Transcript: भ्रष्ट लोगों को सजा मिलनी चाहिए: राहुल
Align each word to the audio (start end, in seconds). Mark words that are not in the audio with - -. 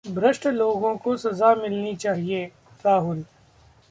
भ्रष्ट 0.05 0.45
लोगों 0.47 0.95
को 0.97 1.15
सजा 1.17 1.53
मिलनी 1.55 1.95
चाहिए: 1.95 2.45
राहुल 2.85 3.23